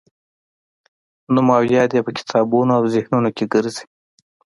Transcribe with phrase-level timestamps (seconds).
[1.33, 3.85] نوم او یاد یې په کتابونو او ذهنونو کې ګرځي.